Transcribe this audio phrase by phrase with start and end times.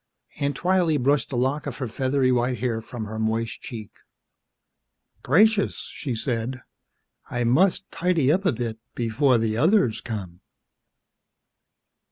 [0.39, 3.91] Aunt Twylee brushed a lock of her feathery white hair from her moist cheek.
[5.21, 6.63] "Gracious," she said,
[7.29, 10.41] "I must tidy up a bit before the others come."